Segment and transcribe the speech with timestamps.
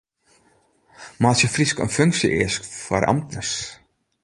[1.21, 3.51] Meitsje Frysk in funksje-eask foar amtners.